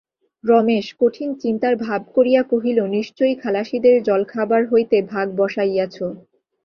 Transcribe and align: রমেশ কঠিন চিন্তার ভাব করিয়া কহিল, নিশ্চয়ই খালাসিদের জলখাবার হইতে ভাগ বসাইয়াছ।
রমেশ 0.43 0.87
কঠিন 0.99 1.29
চিন্তার 1.43 1.73
ভাব 1.85 2.01
করিয়া 2.15 2.41
কহিল, 2.51 2.79
নিশ্চয়ই 2.95 3.35
খালাসিদের 3.35 3.95
জলখাবার 4.07 4.63
হইতে 4.71 4.97
ভাগ 5.11 5.27
বসাইয়াছ। 5.39 5.95